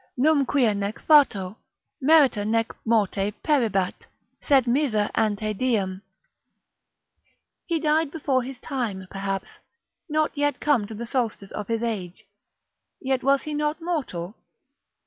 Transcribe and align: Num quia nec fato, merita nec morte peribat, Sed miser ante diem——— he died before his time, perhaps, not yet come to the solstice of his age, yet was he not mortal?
Num 0.17 0.43
quia 0.47 0.73
nec 0.73 0.97
fato, 0.99 1.55
merita 2.01 2.43
nec 2.43 2.71
morte 2.87 3.31
peribat, 3.43 4.07
Sed 4.41 4.65
miser 4.65 5.11
ante 5.13 5.53
diem——— 5.53 6.01
he 7.67 7.79
died 7.79 8.09
before 8.09 8.41
his 8.41 8.59
time, 8.59 9.05
perhaps, 9.11 9.59
not 10.09 10.35
yet 10.35 10.59
come 10.59 10.87
to 10.87 10.95
the 10.95 11.05
solstice 11.05 11.51
of 11.51 11.67
his 11.67 11.83
age, 11.83 12.25
yet 12.99 13.21
was 13.23 13.43
he 13.43 13.53
not 13.53 13.79
mortal? 13.79 14.33